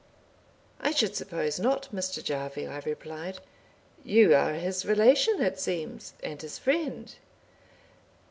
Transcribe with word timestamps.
"I 0.79 0.89
should 0.89 1.15
suppose 1.15 1.59
not, 1.59 1.89
Mr. 1.93 2.23
Jarvie," 2.23 2.65
I 2.65 2.79
replied; 2.79 3.37
"you 4.03 4.33
are 4.33 4.53
his 4.53 4.83
relation, 4.83 5.39
it 5.41 5.59
seems, 5.59 6.15
and 6.23 6.41
his 6.41 6.57
friend." 6.57 7.13